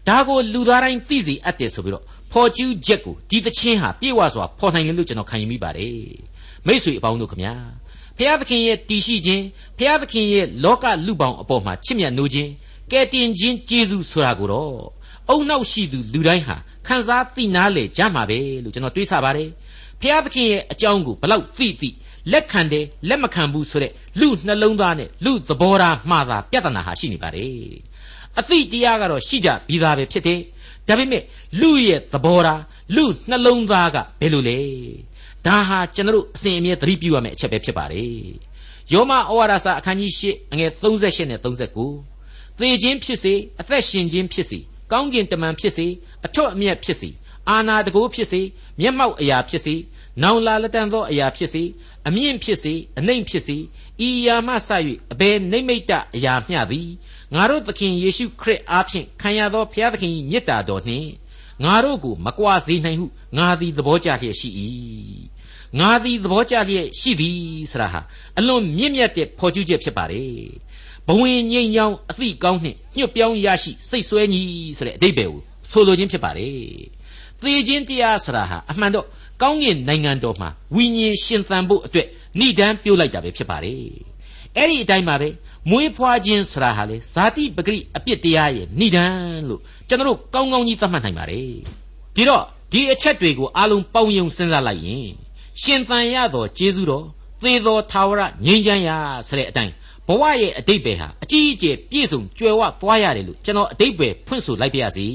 [0.08, 5.98] ဒါကိုလူသားတိုင်းသိစေအပ်တယ်ဆိုပြီးတော့ဖော်ကျူးချက်ကိုဒီသချင်းဟာပြေဝစွာဖော်နိုင်တယ်လို့ကျွန်တော်ခံယူမိပါတယ်
[6.66, 7.54] မိษွေအပေါင်းတို့ခမညာ
[8.18, 9.44] ဖျားသခင်ရဲ့တည်ရှိခြင်း
[9.78, 12.50] ဖျားသခင်ရဲ့လောကလူပေါင်းအပေါ်မှာချစ်မြတ်နိုးခြင်း
[12.92, 14.74] ကဲတင်ခြင်းကျေးဇူးဆိုတာကိုတော့
[15.30, 19.48] အုံနောက်ရှိသူလူတိုင်းဟာခံစားသိနာလေကြမှာပဲလို့ကျွန်တော်တွေးဆပါတယ်
[20.00, 21.90] ဖျားသခင်ရဲ့အကြောင်းကိုဘလောက်သိသိ
[22.32, 27.56] လက်ခံတယ်လက်မခံဘူးဆိုတဲ့လူနှလုံးသားနဲ့လူသဘောထားမှားတာပြဿနာဟာရှိနေပါတယ်
[28.40, 30.40] အသိတရားကတော့ရှိကြပြီးသားပဲဖြစ်တယ်
[30.88, 31.22] ဒါပေမဲ့
[31.60, 32.62] လူရဲ့သဘောထား
[32.96, 34.58] လူနှလုံးသားကဘယ်လိုလဲ
[35.46, 38.16] ဒါဟာကျွန်တော်အစဉ်အမြဲသတိပြုရမယ့်အချက်ပဲဖြစ်ပါတယ်
[38.92, 44.58] ယောမဩဝါဒစာအခန်းကြီး၈အငယ်38နဲ့39သေခြင်းဖြစ်စေအသက်ရှင်ခြင်းဖြစ်စေ
[44.92, 45.86] ကောင်းကင်တမန်ဖြစ်စေ
[46.26, 47.10] အထွတ်အမြတ်ဖြစ်စေ
[47.48, 48.40] အာနာတကိုးဖြစ်စေ
[48.80, 49.74] မျက်မှောက်အရာဖြစ်စေ
[50.22, 51.62] နောင်လာလက်တန်သောအရာဖြစ်စေ
[52.08, 53.56] အမြင့်ဖြစ်စေအနှိမ့်ဖြစ်စေ
[54.06, 54.70] ဤအရာမှစ၍
[55.12, 56.88] အဘယ်နိမ့်မိတ်တအရာမျှသည်
[57.34, 61.08] ငါတို့သခင်ယေရှုခရစ်အားဖြင့်ခံရသောဘုရားသခင်၏မေတ္တာတော်နှင့်
[61.64, 63.06] ငါတို့ကိုမကွာစေနိုင်ဟု
[63.38, 64.48] ငါသည်သဘောကျလျက်ရှိ၏
[65.78, 67.38] ငါသည်သဘောကျလျက်ရှိသည်
[67.70, 68.00] ဆရာဟာ
[68.38, 70.32] အလွန်မြင့်မြတ်တဲ့ဖော်ကျူးချက်ဖြစ်ပါတယ်
[71.06, 74.42] ဘဝင်ငိမ့်ညောင်းအသည့်ကောင်းနှင့်ညွတ်ပြောင်းရရှိစိတ်ဆွဲညီ
[74.78, 76.56] ဆိုတဲ့အတိတ်ပဲကိုဆိုလိုခြင်းဖြစ်ပါတယ်
[77.40, 79.06] သေခြင်းတရားဆရာဟာအမှန်တော့
[79.42, 82.06] ကောင်းကင်နိုင်ငံတော်မှာဝိညာဉ်ရှင်သန်ဖို့အတွက်
[82.38, 83.82] ဏိဒန်းပြုတ်လိုက်တာပဲဖြစ်ပါတယ်
[84.56, 85.28] အဲ့ဒီအတိုင်းပါပဲ
[85.70, 91.50] မွေးဖွားခြင်းဆရာဟာလေဇာတိပဂရိအပြစ်တရားရဲ့ဏိဒန်းလို့ကျွန်တော်တို့ကောင်းကောင်းကြီးသတ်မှတ်နိုင်ပါတယ်
[92.16, 95.08] ဒီတော့ဒီအချက်တွေကိုအားလုံးပေါင်းယုံစဉ်းစားလိုက်ရင်
[95.62, 97.06] ရှင်သန်ရသောကျေးဇူးတော်
[97.42, 98.96] သေသောထာဝရငြိမ်းချမ်းရာ
[99.28, 99.72] ဆိုတဲ့အတိုင်း
[100.06, 105.06] ဘဝရဲ့အတိတ်ပဲဟာအကြီးအကျယ်ပြည့်စုံကြွယ်ဝသွားရတယ်လို့ကျွန်တော်အတိတ်ပဲဖွင့်ဆိုလိုက်ပါရစေ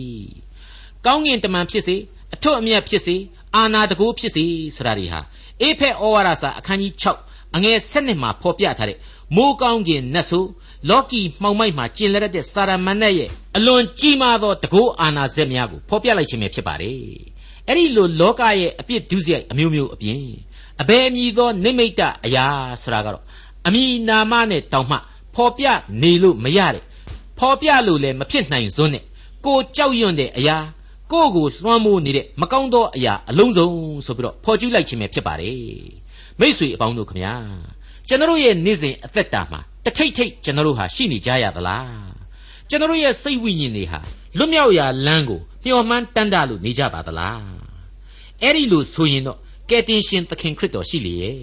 [1.06, 1.96] ကောင်းကင်တမန်ဖြစ်စေ
[2.34, 3.16] အထွတ်အမြတ်ဖြစ်စေ
[3.56, 4.44] အာနာတကိုးဖြစ်စေ
[4.76, 5.20] ဆိုတာတွေဟာ
[5.62, 6.94] အေဖက်ဩဝါဒစာအခန်းကြီး
[7.26, 8.98] 6အငယ်7မှာဖော်ပြထားတဲ့
[9.36, 10.46] မိုးကောင်းကင်နတ်ဆို
[10.90, 16.98] လော်ကီမှောင်မိုက်မှာကျင်လရက်တဲ့စာရမဏေရဲ့အလွန်ကြီးမားသောတကိုးအာနာဇက်များကိုဖော်ပြလိုက်ခြင်းပဲဖြစ်ပါတယ်
[17.68, 20.22] အဲ့ဒီလိုလောကရဲ့အပြစ်ဒုစရိုက်အမျိုးမျိုးအပြင်
[20.82, 22.46] အဘယ်အမည်သောနိမိတ်တအရာ
[22.84, 23.24] ဆိုတာကတော့
[23.68, 24.98] အမည်နာမနဲ့တောင်မှ
[25.36, 25.66] ဖော်ပြ
[26.02, 26.84] နေလို့မရတဲ့
[27.40, 29.04] ဖော်ပြလို့လည်းမဖြစ်နိုင်စွန်းနဲ့
[29.46, 30.58] ကိုကြောက်ရွံ့တဲ့အရာ
[31.12, 33.68] ကိုယ့်ကိုလွှမ်းမိုးနေတဲ့မကောင်းသောအရာအလုံးစုံ
[34.06, 35.58] ဆိုပြီးတော့ဖော်ကျူးလိုက်ခြင်းပဲဖြစ်ပါတယ်
[36.40, 37.34] မိษွေအပေါင်းတို့ခမညာ
[38.12, 42.12] ကျွန်တော်ရဲ့နေ့စဉ်အသက်တာမှာတထိတ်ထိတ်ကျွန်တော်ဟာရှိနေကြရသလား
[42.70, 44.00] ကျွန်တော်ရဲ့စိတ်ဝိညာဉ်တွေဟာ
[44.38, 47.42] လွတ်မြောက်ရာလမ်းကိုမျှော်မှန်းတမ်းတလို့နေကြပါသလား
[48.42, 49.38] အဲ့ဒီလိုဆိုရင်တော့
[49.70, 51.38] ကယ်တင်ရှင်သခင်ခရစ်တော်ရှိလေရဲ့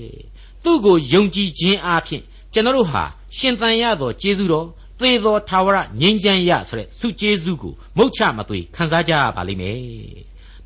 [0.65, 3.05] သူ့ကိုယုံကြည်ခြင်းအပြင်ကျွန်တော်ဟာ
[3.37, 4.67] ရှင်သန်ရသောကျေးဇူးတော်
[4.99, 9.79] သေသောထာဝရငြိမ်းချမ်းရဆိုတဲ့ဆုကျေးဇူးကိုမုတ်ချမသွေခံစားကြရပါလိမ့်မယ်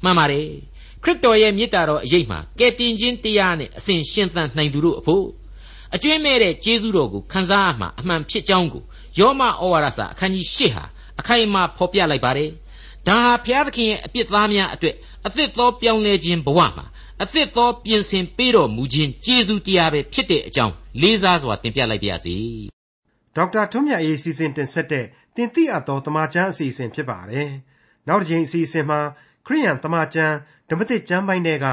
[0.03, 0.47] မှန်ပါတယ်
[1.03, 5.25] ခရစ်တော်ရဲ့မေတ္တာတော်အရေးမှာကယ်တင်ခြင်းတရားနဲ့အစဉ်ရှင်သန်နိုင်သူတို့အဖို့
[5.95, 8.83] အကျွင်းမဲ့တဲ့ကျေးဇူးတော်ကိုခံစားရမှာအမှန်ဖြစ်ကြောင်းကို
[9.19, 10.85] ယောမဩဝါဒစာအခန်းကြီး၈ဟာ
[11.21, 12.51] အခိုင်အမာဖော်ပြလိုက်ပါတယ်
[13.07, 16.87] ဒါဟာဘုရားသခင်ရဲ့အပြစ်သားများအတွက်အသစ်သောပြောင်းလဲခြင်းဘဝမှာ
[17.23, 22.37] အသစ်သောပြင်ဆင်ပေးတော်မူခြင်းကျေးဇူးတရားပဲဖြစ်တဲ့အကြောင်းလေးစားစွာတင်ပြလိုက်ပါရစေ
[23.37, 25.05] ဒေါက်တာထွန်းမြတ်အေးစီစဉ်တင်ဆက်တဲ့
[25.37, 27.51] တင်ပြအပ်သောတမချန်းအစီအစဉ်ဖြစ်ပါတယ်
[28.09, 29.01] နောက်တစ်ချိန်အစီအစဉ်မှာ
[29.47, 30.35] ခရိယန်တမချန်း
[30.69, 31.67] ဓမ္မသစ်ကျမ်းပိုင်းတွေက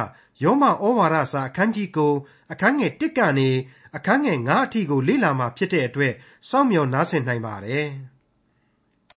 [0.44, 2.14] ယောမဩဝါဒစာအခန်းကြီးကို
[2.52, 3.50] အခန်းငယ်1ကနေ
[3.96, 6.14] အခန်းငယ်9အထိကိုလေ့လာမှာဖြစ်တဲ့အတွက်
[6.50, 7.88] စောင့်မျှော်နားဆင်နိုင်ပါတယ်။